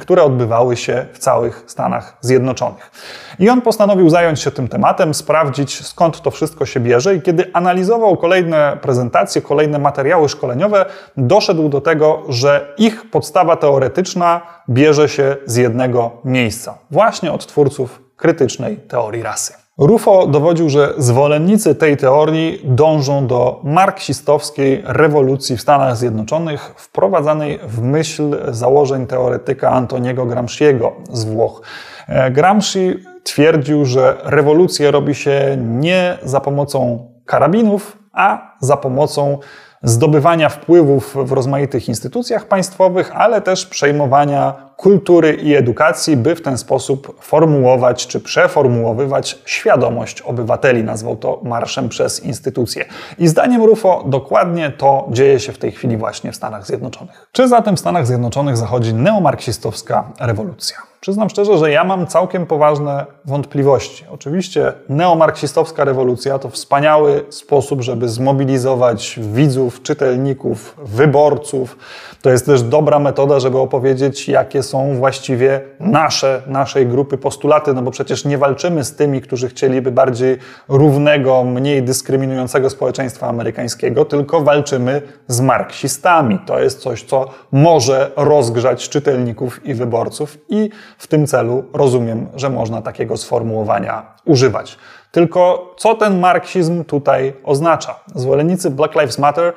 które 0.00 0.22
odbywały 0.22 0.76
się 0.76 1.06
w 1.12 1.18
całych 1.18 1.64
Stanach 1.66 2.16
Zjednoczonych. 2.20 2.90
I 3.38 3.48
on 3.48 3.60
postanowił 3.60 4.10
zająć 4.10 4.40
się 4.40 4.50
tym 4.50 4.68
tematem, 4.68 5.14
sprawdzić 5.14 5.86
skąd 5.86 6.20
to 6.20 6.30
wszystko 6.30 6.66
się 6.66 6.80
bierze 6.80 7.14
i 7.14 7.22
kiedy 7.22 7.50
analizował 7.52 8.16
kolejne 8.16 8.78
prezentacje, 8.82 9.42
kolejne 9.42 9.78
materiały 9.78 10.28
szkoleniowe, 10.28 10.86
doszedł 11.16 11.68
do 11.68 11.80
tego, 11.80 12.22
że 12.28 12.74
ich 12.78 13.10
podstawa 13.10 13.56
teoretyczna 13.56 14.40
bierze 14.68 15.08
się 15.08 15.36
z 15.46 15.55
jednego 15.56 16.10
miejsca, 16.24 16.78
właśnie 16.90 17.32
od 17.32 17.46
twórców 17.46 18.02
krytycznej 18.16 18.76
teorii 18.76 19.22
rasy. 19.22 19.66
Rufo 19.78 20.26
dowodził, 20.26 20.68
że 20.68 20.94
zwolennicy 20.98 21.74
tej 21.74 21.96
teorii 21.96 22.60
dążą 22.64 23.26
do 23.26 23.60
marksistowskiej 23.64 24.82
rewolucji 24.84 25.56
w 25.56 25.60
Stanach 25.60 25.96
Zjednoczonych, 25.96 26.74
wprowadzanej 26.76 27.58
w 27.62 27.82
myśl 27.82 28.36
założeń 28.48 29.06
teoretyka 29.06 29.70
Antoniego 29.70 30.26
Gramsciego 30.26 30.92
z 31.12 31.24
Włoch. 31.24 31.62
E, 32.08 32.30
Gramsci 32.30 32.94
twierdził, 33.22 33.84
że 33.84 34.16
rewolucję 34.24 34.90
robi 34.90 35.14
się 35.14 35.56
nie 35.60 36.18
za 36.22 36.40
pomocą 36.40 37.08
karabinów, 37.24 37.98
a 38.12 38.56
za 38.60 38.76
pomocą 38.76 39.38
zdobywania 39.82 40.48
wpływów 40.48 41.16
w 41.24 41.32
rozmaitych 41.32 41.88
instytucjach 41.88 42.48
państwowych, 42.48 43.16
ale 43.16 43.40
też 43.40 43.66
przejmowania 43.66 44.65
kultury 44.76 45.32
i 45.32 45.54
edukacji, 45.54 46.16
by 46.16 46.34
w 46.34 46.42
ten 46.42 46.58
sposób 46.58 47.16
formułować 47.20 48.06
czy 48.06 48.20
przeformułowywać 48.20 49.38
świadomość 49.44 50.20
obywateli. 50.20 50.84
Nazwał 50.84 51.16
to 51.16 51.40
marszem 51.44 51.88
przez 51.88 52.24
instytucje. 52.24 52.84
I 53.18 53.28
zdaniem 53.28 53.64
Rufo 53.64 54.04
dokładnie 54.06 54.70
to 54.70 55.08
dzieje 55.10 55.40
się 55.40 55.52
w 55.52 55.58
tej 55.58 55.72
chwili 55.72 55.96
właśnie 55.96 56.32
w 56.32 56.36
Stanach 56.36 56.66
Zjednoczonych. 56.66 57.28
Czy 57.32 57.48
zatem 57.48 57.76
w 57.76 57.80
Stanach 57.80 58.06
Zjednoczonych 58.06 58.56
zachodzi 58.56 58.94
neomarksistowska 58.94 60.12
rewolucja? 60.20 60.76
Przyznam 61.06 61.30
szczerze, 61.30 61.58
że 61.58 61.70
ja 61.70 61.84
mam 61.84 62.06
całkiem 62.06 62.46
poważne 62.46 63.06
wątpliwości. 63.24 64.04
Oczywiście 64.10 64.72
neomarksistowska 64.88 65.84
rewolucja 65.84 66.38
to 66.38 66.50
wspaniały 66.50 67.24
sposób, 67.30 67.82
żeby 67.82 68.08
zmobilizować 68.08 69.20
widzów, 69.22 69.82
czytelników, 69.82 70.76
wyborców. 70.82 71.76
To 72.22 72.30
jest 72.30 72.46
też 72.46 72.62
dobra 72.62 72.98
metoda, 72.98 73.40
żeby 73.40 73.58
opowiedzieć, 73.58 74.28
jakie 74.28 74.62
są 74.62 74.96
właściwie 74.96 75.60
nasze, 75.80 76.42
naszej 76.46 76.86
grupy 76.86 77.18
postulaty, 77.18 77.74
no 77.74 77.82
bo 77.82 77.90
przecież 77.90 78.24
nie 78.24 78.38
walczymy 78.38 78.84
z 78.84 78.96
tymi, 78.96 79.20
którzy 79.20 79.48
chcieliby 79.48 79.92
bardziej 79.92 80.38
równego, 80.68 81.44
mniej 81.44 81.82
dyskryminującego 81.82 82.70
społeczeństwa 82.70 83.28
amerykańskiego, 83.28 84.04
tylko 84.04 84.40
walczymy 84.40 85.02
z 85.28 85.40
marksistami. 85.40 86.38
To 86.46 86.60
jest 86.60 86.80
coś, 86.80 87.02
co 87.02 87.28
może 87.52 88.10
rozgrzać 88.16 88.88
czytelników 88.88 89.66
i 89.66 89.74
wyborców 89.74 90.38
i 90.48 90.70
w 90.98 91.06
tym 91.06 91.26
celu 91.26 91.64
rozumiem, 91.72 92.26
że 92.34 92.50
można 92.50 92.82
takiego 92.82 93.16
sformułowania 93.16 94.14
używać. 94.24 94.78
Tylko 95.12 95.74
co 95.78 95.94
ten 95.94 96.18
marksizm 96.20 96.84
tutaj 96.84 97.34
oznacza? 97.44 98.00
Zwolennicy 98.14 98.70
Black 98.70 98.94
Lives 98.94 99.18
Matter 99.18 99.52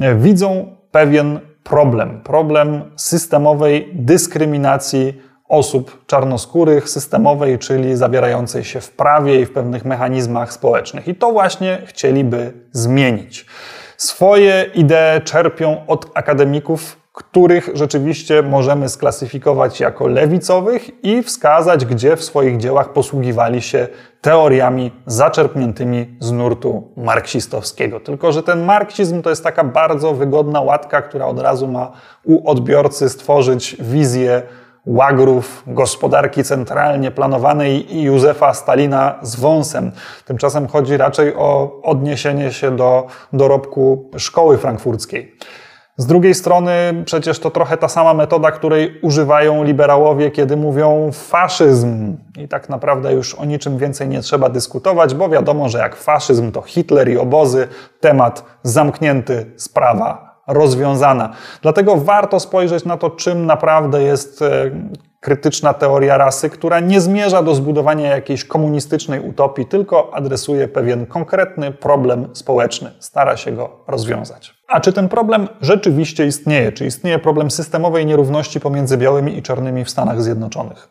e, 0.00 0.14
widzą 0.14 0.76
pewien 0.90 1.40
problem. 1.62 2.20
Problem 2.20 2.82
systemowej 2.96 3.90
dyskryminacji 3.92 5.22
osób 5.48 6.06
czarnoskórych, 6.06 6.88
systemowej, 6.88 7.58
czyli 7.58 7.96
zabierającej 7.96 8.64
się 8.64 8.80
w 8.80 8.90
prawie 8.90 9.40
i 9.40 9.46
w 9.46 9.52
pewnych 9.52 9.84
mechanizmach 9.84 10.52
społecznych. 10.52 11.08
I 11.08 11.14
to 11.14 11.32
właśnie 11.32 11.82
chcieliby 11.86 12.52
zmienić. 12.72 13.46
Swoje 13.96 14.70
idee 14.74 15.20
czerpią 15.24 15.86
od 15.86 16.10
akademików 16.14 16.96
których 17.14 17.70
rzeczywiście 17.74 18.42
możemy 18.42 18.88
sklasyfikować 18.88 19.80
jako 19.80 20.06
lewicowych 20.06 21.04
i 21.04 21.22
wskazać, 21.22 21.84
gdzie 21.84 22.16
w 22.16 22.24
swoich 22.24 22.56
dziełach 22.56 22.92
posługiwali 22.92 23.62
się 23.62 23.88
teoriami 24.20 24.92
zaczerpniętymi 25.06 26.16
z 26.20 26.32
nurtu 26.32 26.82
marksistowskiego. 26.96 28.00
Tylko, 28.00 28.32
że 28.32 28.42
ten 28.42 28.64
marksizm 28.64 29.22
to 29.22 29.30
jest 29.30 29.44
taka 29.44 29.64
bardzo 29.64 30.14
wygodna 30.14 30.60
łatka, 30.60 31.02
która 31.02 31.26
od 31.26 31.40
razu 31.40 31.68
ma 31.68 31.92
u 32.24 32.50
odbiorcy 32.50 33.08
stworzyć 33.08 33.76
wizję 33.80 34.42
łagrów 34.86 35.62
gospodarki 35.66 36.44
centralnie 36.44 37.10
planowanej 37.10 37.96
i 37.96 38.02
Józefa 38.02 38.54
Stalina 38.54 39.18
z 39.22 39.36
wąsem. 39.36 39.92
Tymczasem 40.24 40.68
chodzi 40.68 40.96
raczej 40.96 41.34
o 41.34 41.80
odniesienie 41.82 42.52
się 42.52 42.76
do 42.76 43.06
dorobku 43.32 44.10
szkoły 44.16 44.58
frankfurckiej. 44.58 45.36
Z 45.96 46.06
drugiej 46.06 46.34
strony 46.34 47.02
przecież 47.04 47.38
to 47.38 47.50
trochę 47.50 47.76
ta 47.76 47.88
sama 47.88 48.14
metoda, 48.14 48.50
której 48.50 49.00
używają 49.02 49.64
liberałowie, 49.64 50.30
kiedy 50.30 50.56
mówią 50.56 51.10
faszyzm. 51.12 52.16
I 52.38 52.48
tak 52.48 52.68
naprawdę 52.68 53.12
już 53.12 53.34
o 53.34 53.44
niczym 53.44 53.78
więcej 53.78 54.08
nie 54.08 54.20
trzeba 54.20 54.48
dyskutować, 54.48 55.14
bo 55.14 55.28
wiadomo, 55.28 55.68
że 55.68 55.78
jak 55.78 55.96
faszyzm 55.96 56.52
to 56.52 56.62
Hitler 56.62 57.08
i 57.08 57.18
obozy, 57.18 57.68
temat 58.00 58.44
zamknięty, 58.62 59.46
sprawa 59.56 60.34
rozwiązana. 60.46 61.32
Dlatego 61.62 61.96
warto 61.96 62.40
spojrzeć 62.40 62.84
na 62.84 62.96
to, 62.96 63.10
czym 63.10 63.46
naprawdę 63.46 64.02
jest 64.02 64.42
e, 64.42 64.70
krytyczna 65.20 65.74
teoria 65.74 66.18
rasy, 66.18 66.50
która 66.50 66.80
nie 66.80 67.00
zmierza 67.00 67.42
do 67.42 67.54
zbudowania 67.54 68.08
jakiejś 68.08 68.44
komunistycznej 68.44 69.20
utopii, 69.20 69.66
tylko 69.66 70.14
adresuje 70.14 70.68
pewien 70.68 71.06
konkretny 71.06 71.72
problem 71.72 72.28
społeczny, 72.32 72.90
stara 72.98 73.36
się 73.36 73.52
go 73.52 73.70
rozwiązać. 73.86 74.53
A 74.68 74.80
czy 74.80 74.92
ten 74.92 75.08
problem 75.08 75.48
rzeczywiście 75.60 76.26
istnieje? 76.26 76.72
Czy 76.72 76.86
istnieje 76.86 77.18
problem 77.18 77.50
systemowej 77.50 78.06
nierówności 78.06 78.60
pomiędzy 78.60 78.96
białymi 78.96 79.38
i 79.38 79.42
czarnymi 79.42 79.84
w 79.84 79.90
Stanach 79.90 80.22
Zjednoczonych? 80.22 80.88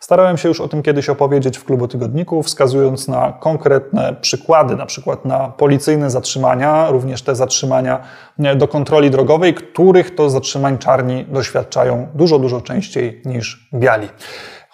Starałem 0.00 0.36
się 0.36 0.48
już 0.48 0.60
o 0.60 0.68
tym 0.68 0.82
kiedyś 0.82 1.08
opowiedzieć 1.08 1.58
w 1.58 1.64
klubu 1.64 1.88
tygodniku, 1.88 2.42
wskazując 2.42 3.08
na 3.08 3.32
konkretne 3.40 4.16
przykłady, 4.20 4.76
na 4.76 4.86
przykład 4.86 5.24
na 5.24 5.48
policyjne 5.48 6.10
zatrzymania, 6.10 6.90
również 6.90 7.22
te 7.22 7.34
zatrzymania 7.34 8.00
do 8.56 8.68
kontroli 8.68 9.10
drogowej, 9.10 9.54
których 9.54 10.14
to 10.14 10.30
zatrzymań 10.30 10.78
czarni 10.78 11.24
doświadczają 11.24 12.06
dużo, 12.14 12.38
dużo 12.38 12.60
częściej 12.60 13.22
niż 13.24 13.70
biali. 13.74 14.08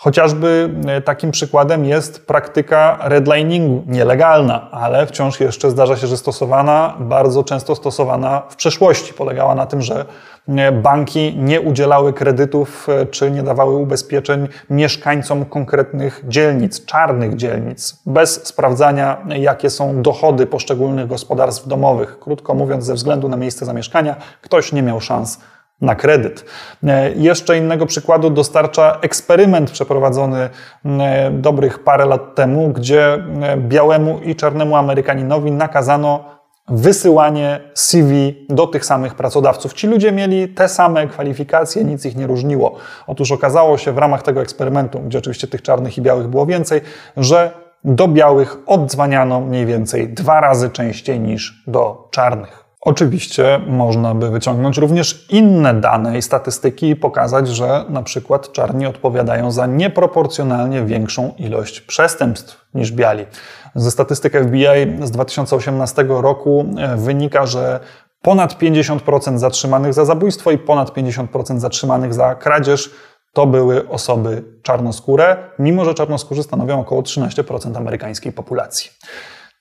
Chociażby 0.01 0.71
e, 0.87 1.01
takim 1.01 1.31
przykładem 1.31 1.85
jest 1.85 2.27
praktyka 2.27 2.99
redliningu, 3.03 3.83
nielegalna, 3.87 4.71
ale 4.71 5.07
wciąż 5.07 5.41
jeszcze 5.41 5.71
zdarza 5.71 5.97
się, 5.97 6.07
że 6.07 6.17
stosowana, 6.17 6.97
bardzo 7.01 7.45
często 7.45 7.75
stosowana 7.75 8.43
w 8.49 8.57
przeszłości. 8.57 9.15
Polegała 9.15 9.55
na 9.55 9.67
tym, 9.67 9.83
że 9.83 10.05
e, 10.49 10.73
banki 10.73 11.37
nie 11.37 11.61
udzielały 11.61 12.13
kredytów 12.13 12.89
e, 12.89 13.07
czy 13.07 13.31
nie 13.31 13.43
dawały 13.43 13.77
ubezpieczeń 13.77 14.49
mieszkańcom 14.71 15.45
konkretnych 15.45 16.25
dzielnic, 16.29 16.85
czarnych 16.85 17.37
dzielnic, 17.37 18.03
bez 18.07 18.47
sprawdzania, 18.47 19.27
jakie 19.29 19.71
są 19.71 20.03
dochody 20.03 20.47
poszczególnych 20.47 21.07
gospodarstw 21.07 21.69
domowych. 21.69 22.19
Krótko 22.19 22.55
mówiąc, 22.55 22.85
ze 22.85 22.95
względu 22.95 23.29
na 23.29 23.37
miejsce 23.37 23.65
zamieszkania, 23.67 24.17
ktoś 24.43 24.73
nie 24.73 24.83
miał 24.83 25.01
szans 25.01 25.41
na 25.81 25.95
kredyt. 25.95 26.45
E, 26.87 27.13
jeszcze 27.13 27.59
innego 27.59 27.87
przykładu 27.87 28.31
dostarcza 28.31 28.99
eksperyment 29.03 29.71
przeprowadzony 29.71 30.51
e, 30.85 31.31
dobrych 31.31 31.85
parę 31.85 32.07
lat 32.07 32.35
temu, 32.35 32.69
gdzie 32.69 33.15
e, 33.15 33.57
białemu 33.57 34.19
i 34.19 34.37
czarnemu 34.37 34.77
Amerykaninowi 34.77 35.53
nakazano 35.53 36.39
wysyłanie 36.69 37.61
CV 37.75 38.47
do 38.49 38.67
tych 38.67 38.85
samych 38.85 39.15
pracodawców. 39.15 39.73
Ci 39.73 39.87
ludzie 39.87 40.13
mieli 40.13 40.49
te 40.49 40.69
same 40.69 41.07
kwalifikacje, 41.07 41.85
nic 41.85 42.07
ich 42.07 42.17
nie 42.17 42.27
różniło. 42.27 42.75
Otóż 43.07 43.33
okazało 43.33 43.79
się 43.79 43.93
w 43.93 43.99
ramach 43.99 44.23
tego 44.23 44.41
eksperymentu, 44.41 45.01
gdzie 45.01 45.19
oczywiście 45.19 45.47
tych 45.47 45.63
czarnych 45.63 45.99
i 45.99 46.03
białych 46.03 46.29
było 46.29 46.47
więcej, 46.47 46.81
że 47.17 47.51
do 47.85 48.09
białych 48.09 48.57
oddzwaniano 48.67 49.41
mniej 49.41 49.67
więcej 49.67 50.09
dwa 50.09 50.41
razy 50.41 50.71
częściej 50.71 51.21
niż 51.21 51.65
do 51.67 52.09
czarnych. 52.11 52.68
Oczywiście 52.89 53.61
można 53.67 54.15
by 54.15 54.31
wyciągnąć 54.31 54.79
również 54.79 55.27
inne 55.31 55.75
dane 55.75 56.19
i 56.19 56.23
statystyki 56.23 56.89
i 56.89 56.97
pokazać, 56.97 57.49
że 57.49 57.85
na 57.89 58.03
przykład 58.03 58.53
czarni 58.53 58.87
odpowiadają 58.87 59.51
za 59.51 59.67
nieproporcjonalnie 59.67 60.83
większą 60.83 61.35
ilość 61.39 61.81
przestępstw 61.81 62.65
niż 62.75 62.93
biali. 62.93 63.27
Ze 63.75 63.91
statystyk 63.91 64.33
FBI 64.33 64.67
z 65.03 65.11
2018 65.11 66.05
roku 66.09 66.67
e, 66.79 66.97
wynika, 66.97 67.47
że 67.47 67.81
ponad 68.23 68.59
50% 68.59 69.39
zatrzymanych 69.39 69.95
za 69.95 70.05
zabójstwo 70.05 70.51
i 70.51 70.59
ponad 70.59 70.91
50% 70.91 71.59
zatrzymanych 71.59 72.15
za 72.15 72.35
kradzież 72.35 72.91
to 73.33 73.47
były 73.47 73.89
osoby 73.89 74.45
czarnoskóre, 74.63 75.37
mimo 75.59 75.85
że 75.85 75.95
czarnoskórzy 75.95 76.43
stanowią 76.43 76.81
około 76.81 77.03
13% 77.03 77.77
amerykańskiej 77.77 78.33
populacji. 78.33 78.91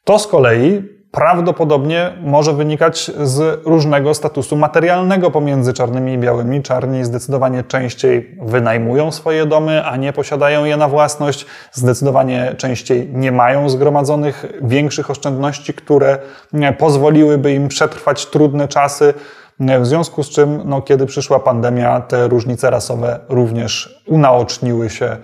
To 0.04 0.20
z 0.20 0.28
kolei 0.28 0.97
prawdopodobnie 1.18 2.14
może 2.22 2.54
wynikać 2.54 3.12
z 3.24 3.66
różnego 3.66 4.14
statusu 4.14 4.56
materialnego 4.56 5.32
pomiędzy 5.32 5.74
czarnymi 5.74 6.14
i 6.14 6.18
białymi. 6.18 6.64
Czarni 6.64 7.06
zdecydowanie 7.06 7.64
częściej 7.64 8.38
wynajmują 8.42 9.12
swoje 9.12 9.46
domy, 9.46 9.86
a 9.86 9.96
nie 9.96 10.14
posiadają 10.14 10.66
je 10.66 10.78
na 10.78 10.88
własność. 10.88 11.46
Zdecydowanie 11.72 12.56
częściej 12.58 13.10
nie 13.14 13.32
mają 13.32 13.70
zgromadzonych 13.70 14.46
większych 14.62 15.10
oszczędności, 15.10 15.74
które 15.74 16.18
pozwoliłyby 16.78 17.54
im 17.54 17.68
przetrwać 17.68 18.26
trudne 18.26 18.68
czasy. 18.68 19.14
W 19.60 19.86
związku 19.86 20.24
z 20.24 20.30
czym, 20.30 20.62
no, 20.66 20.82
kiedy 20.82 21.06
przyszła 21.06 21.40
pandemia, 21.40 22.02
te 22.02 22.28
różnice 22.28 22.70
rasowe 22.70 23.20
również 23.30 24.04
unaoczniły 24.08 24.90
się 24.90 25.18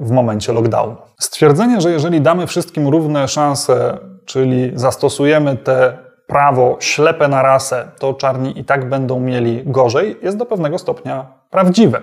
w 0.00 0.10
momencie 0.10 0.52
lockdownu. 0.52 0.96
Stwierdzenie, 1.20 1.80
że 1.80 1.90
jeżeli 1.90 2.20
damy 2.20 2.46
wszystkim 2.46 2.88
równe 2.88 3.28
szanse 3.28 3.98
czyli 4.30 4.72
zastosujemy 4.74 5.56
te 5.56 5.98
prawo 6.26 6.76
ślepe 6.80 7.28
na 7.28 7.42
rasę, 7.42 7.88
to 7.98 8.14
czarni 8.14 8.58
i 8.58 8.64
tak 8.64 8.88
będą 8.88 9.20
mieli 9.20 9.62
gorzej, 9.66 10.16
jest 10.22 10.36
do 10.36 10.46
pewnego 10.46 10.78
stopnia 10.78 11.32
prawdziwe. 11.50 12.02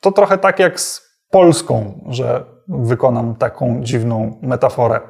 To 0.00 0.12
trochę 0.12 0.38
tak 0.38 0.58
jak 0.58 0.80
z 0.80 1.10
Polską, 1.30 2.04
że 2.08 2.44
wykonam 2.68 3.34
taką 3.34 3.80
dziwną 3.82 4.38
metaforę. 4.42 5.00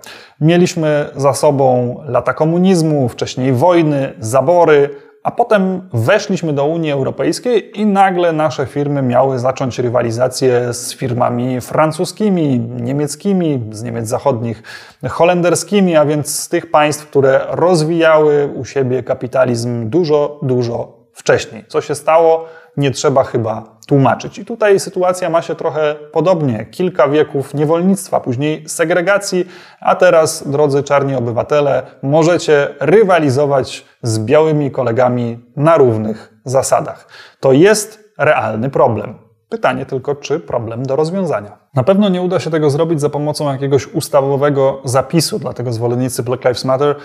Mieliśmy 0.41 1.11
za 1.17 1.35
sobą 1.35 1.97
lata 2.05 2.35
komunizmu, 2.35 3.09
wcześniej 3.09 3.53
wojny, 3.53 4.13
zabory, 4.19 4.91
a 5.23 5.31
potem 5.31 5.89
weszliśmy 5.93 6.53
do 6.53 6.65
Unii 6.65 6.93
Europejskiej 6.93 7.81
i 7.81 7.87
nagle 7.87 8.33
nasze 8.33 8.67
firmy 8.67 9.03
miały 9.03 9.39
zacząć 9.39 9.79
rywalizację 9.79 10.75
z 10.75 10.95
firmami 10.95 11.61
francuskimi, 11.61 12.61
niemieckimi, 12.61 13.61
z 13.73 13.83
Niemiec 13.83 14.09
zachodnich, 14.09 14.63
holenderskimi, 15.11 15.97
a 15.97 16.05
więc 16.05 16.41
z 16.41 16.49
tych 16.49 16.71
państw, 16.71 17.07
które 17.07 17.47
rozwijały 17.49 18.53
u 18.55 18.65
siebie 18.65 19.03
kapitalizm 19.03 19.91
dużo, 19.91 20.39
dużo 20.43 21.01
wcześniej. 21.13 21.65
Co 21.69 21.81
się 21.81 21.95
stało? 21.95 22.45
Nie 22.77 22.91
trzeba 22.91 23.25
chyba 23.25 23.77
tłumaczyć. 23.91 24.39
I 24.39 24.45
tutaj 24.45 24.81
sytuacja 24.81 25.31
ma 25.31 25.43
się 25.43 25.55
trochę 25.55 25.95
podobnie. 26.13 26.67
Kilka 26.71 27.09
wieków 27.09 27.55
niewolnictwa, 27.55 28.21
później 28.21 28.69
segregacji, 28.69 29.49
a 29.81 29.95
teraz, 29.95 30.51
drodzy 30.51 30.83
czarni 30.83 31.15
obywatele, 31.15 31.83
możecie 32.03 32.75
rywalizować 32.81 33.85
z 34.03 34.19
białymi 34.19 34.71
kolegami 34.71 35.39
na 35.57 35.77
równych 35.77 36.35
zasadach. 36.45 37.09
To 37.41 37.53
jest 37.53 38.05
realny 38.19 38.71
problem. 38.71 39.30
Pytanie 39.51 39.87
tylko, 39.87 40.15
czy 40.15 40.41
problem 40.41 40.87
do 40.87 40.97
rozwiązania. 40.97 41.59
Na 41.75 41.83
pewno 41.83 42.09
nie 42.09 42.23
uda 42.23 42.41
się 42.41 42.51
tego 42.51 42.71
zrobić 42.71 43.01
za 43.01 43.11
pomocą 43.11 43.53
jakiegoś 43.53 43.87
ustawowego 43.87 44.81
zapisu, 44.85 45.39
dlatego 45.39 45.73
zwolennicy 45.73 46.23
Black 46.23 46.45
Lives 46.45 46.65
Matter 46.65 46.97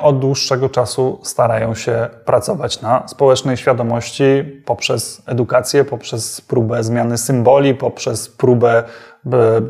od 0.00 0.18
dłuższego 0.18 0.68
czasu 0.68 1.20
starają 1.22 1.74
się 1.74 2.08
pracować 2.24 2.80
na 2.80 3.08
społecznej 3.08 3.56
świadomości 3.56 4.24
poprzez 4.66 5.22
edukację, 5.26 5.84
poprzez 5.84 6.40
próbę 6.40 6.84
zmiany 6.84 7.18
symboli, 7.18 7.74
poprzez 7.74 8.28
próbę 8.28 8.82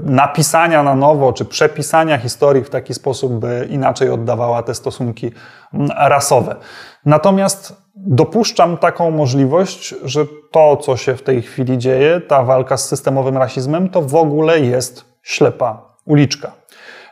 napisania 0.05 0.83
na 0.83 0.95
nowo 0.95 1.33
czy 1.33 1.45
przepisania 1.45 2.19
historii 2.19 2.65
w 2.65 2.71
taki 2.71 2.95
sposób, 2.95 3.33
by 3.33 3.69
inaczej 3.71 4.11
oddawała 4.11 4.63
te 4.63 4.75
stosunki 4.75 5.33
rasowe. 5.97 6.57
Natomiast 7.07 7.83
dopuszczam 7.97 8.77
taką 8.77 9.11
możliwość, 9.11 9.95
że 10.05 10.27
to, 10.51 10.77
co 10.77 10.97
się 10.97 11.17
w 11.17 11.23
tej 11.23 11.43
chwili 11.43 11.79
dzieje, 11.79 12.21
ta 12.21 12.43
walka 12.43 12.77
z 12.77 12.89
systemowym 12.89 13.37
rasizmem, 13.37 13.89
to 13.89 14.03
w 14.03 14.15
ogóle 14.15 14.61
jest 14.61 15.05
ślepa 15.23 15.97
uliczka. 16.05 16.53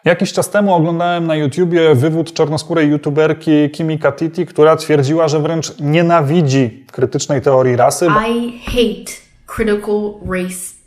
Jakiś 0.05 0.33
czas 0.33 0.51
temu 0.51 0.75
oglądałem 0.75 1.27
na 1.27 1.37
YouTubie 1.37 1.95
wywód 1.95 2.33
czarnoskórej 2.33 2.89
youtuberki 2.89 3.71
Kimi 3.71 3.99
Katiti, 3.99 4.47
która 4.47 4.77
twierdziła, 4.77 5.29
że 5.29 5.41
wręcz 5.41 5.79
nienawidzi 5.81 6.87
krytycznej 6.93 7.43
teorii 7.43 7.77
rasy. 7.77 8.07
I 8.07 8.61
hate 8.65 9.13
critical 9.47 10.13
race 10.31 10.78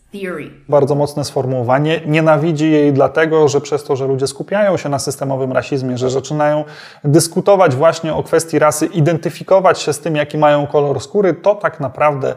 Bardzo 0.69 0.95
mocne 0.95 1.25
sformułowanie. 1.25 2.01
Nienawidzi 2.05 2.71
jej 2.71 2.93
dlatego, 2.93 3.47
że 3.47 3.61
przez 3.61 3.83
to, 3.83 3.95
że 3.95 4.07
ludzie 4.07 4.27
skupiają 4.27 4.77
się 4.77 4.89
na 4.89 4.99
systemowym 4.99 5.51
rasizmie, 5.51 5.97
że 5.97 6.09
zaczynają 6.09 6.63
dyskutować 7.03 7.75
właśnie 7.75 8.13
o 8.13 8.23
kwestii 8.23 8.59
rasy, 8.59 8.85
identyfikować 8.85 9.79
się 9.79 9.93
z 9.93 9.99
tym, 9.99 10.15
jaki 10.15 10.37
mają 10.37 10.67
kolor 10.67 11.01
skóry, 11.01 11.33
to 11.33 11.55
tak 11.55 11.79
naprawdę 11.79 12.35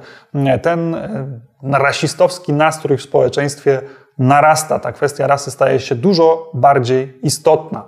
ten 0.63 0.95
e, 0.95 1.27
rasistowski 1.63 2.53
nastrój 2.53 2.99
w 2.99 3.03
społeczeństwie 3.03 3.81
narasta, 4.19 4.79
ta 4.79 4.93
kwestia 4.93 5.27
rasy 5.27 5.51
staje 5.51 5.81
się 5.81 5.95
dużo 5.95 6.51
bardziej 6.55 7.19
istotna. 7.23 7.85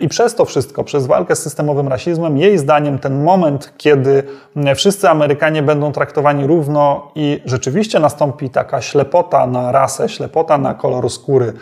I 0.00 0.08
przez 0.08 0.34
to 0.34 0.44
wszystko, 0.44 0.84
przez 0.84 1.06
walkę 1.06 1.36
z 1.36 1.42
systemowym 1.42 1.88
rasizmem, 1.88 2.38
jej 2.38 2.58
zdaniem 2.58 2.98
ten 2.98 3.22
moment, 3.22 3.72
kiedy 3.76 4.22
wszyscy 4.74 5.08
Amerykanie 5.08 5.62
będą 5.62 5.92
traktowani 5.92 6.46
równo 6.46 7.12
i 7.14 7.42
rzeczywiście 7.44 8.00
nastąpi 8.00 8.50
taka 8.50 8.80
ślepota 8.80 9.46
na 9.46 9.72
rasę, 9.72 10.08
ślepota 10.08 10.58
na 10.58 10.74
kolor 10.74 11.10
skóry, 11.10 11.52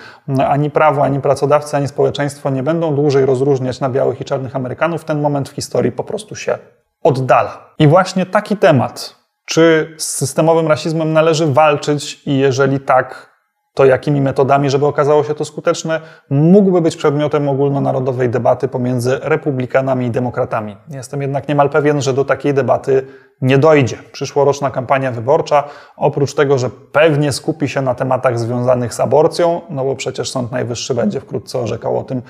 ani 0.49 0.71
prawo, 0.71 1.03
ani 1.03 1.21
pracodawcy, 1.21 1.77
ani 1.77 1.89
społeczeństwo 1.89 2.51
nie 2.51 2.63
będą 2.63 2.95
dłużej 2.95 3.27
rozróżniać 3.27 3.81
na 3.81 3.89
białych 3.89 4.21
i 4.21 4.25
czarnych 4.25 4.57
Amerykanów, 4.57 5.05
ten 5.05 5.21
moment 5.21 5.49
w 5.49 5.53
historii 5.53 5.93
po 5.93 6.05
prostu 6.05 6.37
się 6.37 6.59
oddala. 7.03 7.75
I 7.79 7.89
właśnie 7.89 8.27
taki 8.27 8.57
temat, 8.57 9.17
czy 9.45 9.95
z 9.99 10.05
systemowym 10.05 10.69
rasizmem 10.69 11.13
należy 11.13 11.47
walczyć 11.47 12.23
i 12.27 12.39
jeżeli 12.39 12.81
tak, 12.81 13.38
to 13.79 13.85
jakimi 13.85 14.21
metodami, 14.21 14.71
żeby 14.71 14.87
okazało 14.87 15.25
się 15.25 15.35
to 15.35 15.45
skuteczne, 15.45 16.01
mógłby 16.31 16.81
być 16.81 16.97
przedmiotem 16.97 17.49
ogólnonarodowej 17.49 18.29
debaty 18.29 18.69
pomiędzy 18.69 19.19
republikanami 19.23 20.07
i 20.07 20.11
demokratami. 20.11 20.77
Jestem 20.91 21.23
jednak 21.23 21.49
niemal 21.49 21.71
pewien, 21.71 22.03
że 22.03 22.13
do 22.13 22.25
takiej 22.25 22.55
debaty 22.55 23.03
nie 23.43 23.59
dojdzie. 23.59 23.97
Przyszłoroczna 24.13 24.71
kampania 24.71 25.13
wyborcza, 25.13 25.65
oprócz 25.97 26.35
tego, 26.35 26.59
że 26.59 26.71
pewnie 26.93 27.33
skupi 27.33 27.69
się 27.69 27.83
na 27.83 27.95
tematach 27.95 28.39
związanych 28.39 28.95
z 28.95 29.01
aborcją, 29.01 29.61
no 29.71 29.85
bo 29.85 29.97
przecież 29.97 30.31
Sąd 30.31 30.53
Najwyższy 30.53 30.95
będzie 30.95 31.21
wkrótce 31.21 31.59
orzekał 31.59 31.99
o 31.99 32.05
tym, 32.05 32.23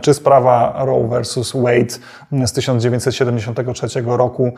czy 0.00 0.14
sprawa 0.14 0.74
Roe 0.78 1.08
versus 1.08 1.52
Wade 1.56 2.46
z 2.46 2.52
1973 2.52 4.02
roku, 4.06 4.52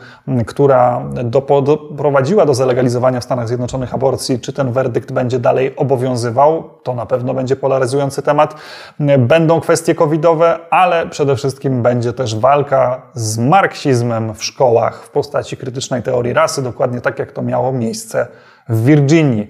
która 0.45 1.03
doprowadziła 1.23 2.45
do 2.45 2.53
zalegalizowania 2.53 3.19
w 3.19 3.23
Stanach 3.23 3.47
Zjednoczonych 3.47 3.93
aborcji, 3.93 4.39
czy 4.39 4.53
ten 4.53 4.71
werdykt 4.71 5.11
będzie 5.11 5.39
dalej 5.39 5.75
obowiązywał, 5.75 6.69
to 6.83 6.93
na 6.93 7.05
pewno 7.05 7.33
będzie 7.33 7.55
polaryzujący 7.55 8.21
temat. 8.21 8.55
Będą 9.19 9.61
kwestie 9.61 9.95
covidowe, 9.95 10.59
ale 10.69 11.07
przede 11.07 11.35
wszystkim 11.35 11.81
będzie 11.81 12.13
też 12.13 12.35
walka 12.35 13.01
z 13.13 13.37
marksizmem 13.37 14.33
w 14.33 14.43
szkołach 14.43 15.03
w 15.03 15.09
postaci 15.09 15.57
krytycznej 15.57 15.76
krytycznej 15.77 16.03
teorii 16.03 16.33
rasy, 16.33 16.61
dokładnie 16.61 17.01
tak 17.01 17.19
jak 17.19 17.31
to 17.31 17.41
miało 17.41 17.71
miejsce 17.71 18.27
w 18.69 18.85
Virginii. 18.85 19.47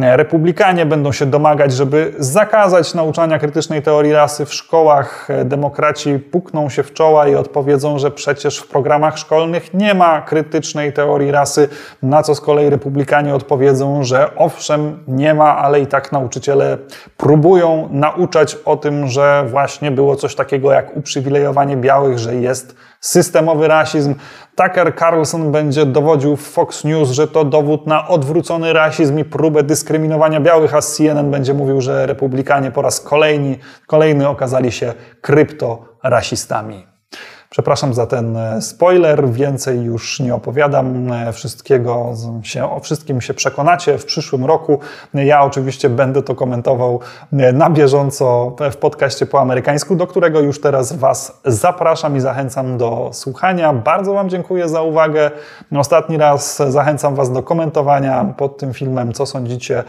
Republikanie 0.00 0.86
będą 0.86 1.12
się 1.12 1.26
domagać, 1.26 1.72
żeby 1.72 2.14
zakazać 2.18 2.94
nauczania 2.94 3.38
krytycznej 3.38 3.82
teorii 3.82 4.12
rasy 4.12 4.44
w 4.46 4.54
szkołach. 4.54 5.28
Demokraci 5.44 6.18
pukną 6.18 6.68
się 6.68 6.82
w 6.82 6.92
czoła 6.92 7.28
i 7.28 7.34
odpowiedzą, 7.34 7.98
że 7.98 8.10
przecież 8.10 8.58
w 8.58 8.68
programach 8.68 9.18
szkolnych 9.18 9.74
nie 9.74 9.94
ma 9.94 10.22
krytycznej 10.22 10.92
teorii 10.92 11.30
rasy, 11.30 11.68
na 12.02 12.22
co 12.22 12.34
z 12.34 12.40
kolei 12.40 12.70
republikanie 12.70 13.34
odpowiedzą, 13.34 14.04
że 14.04 14.36
owszem, 14.36 15.04
nie 15.08 15.34
ma, 15.34 15.56
ale 15.56 15.80
i 15.80 15.86
tak 15.86 16.12
nauczyciele 16.12 16.78
próbują 17.16 17.88
nauczać 17.90 18.54
o 18.64 18.76
tym, 18.76 19.06
że 19.06 19.44
właśnie 19.50 19.90
było 19.90 20.16
coś 20.16 20.34
takiego 20.34 20.72
jak 20.72 20.96
uprzywilejowanie 20.96 21.76
białych, 21.76 22.18
że 22.18 22.34
jest 22.34 22.76
systemowy 23.00 23.68
rasizm. 23.68 24.14
Tucker 24.56 24.96
Carlson 24.98 25.52
będzie 25.52 25.86
dowodził 25.86 26.36
w 26.36 26.42
Fox 26.42 26.84
News, 26.84 27.10
że 27.10 27.28
to 27.28 27.44
dowód 27.44 27.86
na 27.86 28.08
odwrócony 28.08 28.72
rasizm 28.72 29.18
i 29.18 29.24
próbę 29.24 29.62
dyskryminowania 29.62 30.40
białych, 30.40 30.74
a 30.74 30.80
CNN 30.82 31.30
będzie 31.30 31.54
mówił, 31.54 31.80
że 31.80 32.06
republikanie 32.06 32.70
po 32.70 32.82
raz 32.82 33.00
kolejny, 33.00 33.58
kolejny 33.86 34.28
okazali 34.28 34.72
się 34.72 34.92
kryptorasistami. 35.20 36.89
Przepraszam 37.50 37.94
za 37.94 38.06
ten 38.06 38.36
e, 38.36 38.62
spoiler, 38.62 39.30
więcej 39.30 39.82
już 39.82 40.20
nie 40.20 40.34
opowiadam. 40.34 41.12
E, 41.12 41.32
wszystkiego 41.32 42.12
się, 42.42 42.70
o 42.70 42.80
wszystkim 42.80 43.20
się 43.20 43.34
przekonacie 43.34 43.98
w 43.98 44.04
przyszłym 44.04 44.44
roku. 44.44 44.78
Ja 45.14 45.44
oczywiście 45.44 45.88
będę 45.88 46.22
to 46.22 46.34
komentował 46.34 47.00
e, 47.32 47.52
na 47.52 47.70
bieżąco 47.70 48.56
w 48.72 48.76
podcaście 48.76 49.26
po 49.26 49.40
amerykańsku, 49.40 49.96
do 49.96 50.06
którego 50.06 50.40
już 50.40 50.60
teraz 50.60 50.92
Was 50.92 51.40
zapraszam 51.44 52.16
i 52.16 52.20
zachęcam 52.20 52.78
do 52.78 53.10
słuchania. 53.12 53.72
Bardzo 53.72 54.14
Wam 54.14 54.30
dziękuję 54.30 54.68
za 54.68 54.82
uwagę. 54.82 55.30
Ostatni 55.76 56.16
raz 56.18 56.56
zachęcam 56.56 57.14
Was 57.14 57.32
do 57.32 57.42
komentowania 57.42 58.34
pod 58.36 58.58
tym 58.58 58.74
filmem, 58.74 59.12
co 59.12 59.26
sądzicie, 59.26 59.84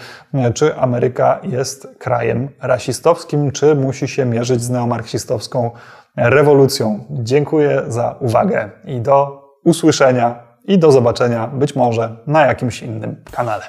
czy 0.54 0.76
Ameryka 0.76 1.40
jest 1.44 1.88
krajem 2.00 2.50
rasistowskim, 2.62 3.52
czy 3.52 3.76
musi 3.76 4.08
się 4.08 4.26
mierzyć 4.26 4.62
z 4.62 4.70
neomarksistowską 4.70 5.72
rewolucją. 6.16 7.06
Dziękuję 7.10 7.82
za 7.88 8.16
uwagę 8.20 8.70
i 8.86 9.02
do 9.02 9.42
usłyszenia 9.64 10.44
i 10.66 10.80
do 10.80 10.92
zobaczenia 10.92 11.48
być 11.48 11.76
może 11.76 12.16
na 12.28 12.46
jakimś 12.46 12.82
innym 12.82 13.16
kanale. 13.32 13.64